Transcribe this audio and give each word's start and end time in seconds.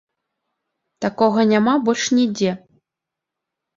Такога 1.05 1.41
няма 1.51 1.73
больш 1.91 2.03
нідзе. 2.21 2.51